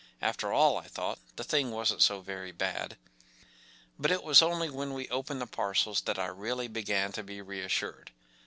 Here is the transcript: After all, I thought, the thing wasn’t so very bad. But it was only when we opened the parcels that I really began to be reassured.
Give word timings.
After 0.19 0.51
all, 0.51 0.79
I 0.79 0.87
thought, 0.87 1.19
the 1.35 1.43
thing 1.43 1.69
wasn’t 1.69 2.01
so 2.01 2.21
very 2.21 2.51
bad. 2.51 2.97
But 3.99 4.09
it 4.09 4.23
was 4.23 4.41
only 4.41 4.67
when 4.67 4.95
we 4.95 5.07
opened 5.09 5.41
the 5.41 5.45
parcels 5.45 6.01
that 6.01 6.17
I 6.17 6.25
really 6.25 6.67
began 6.67 7.11
to 7.11 7.21
be 7.23 7.39
reassured. 7.39 8.09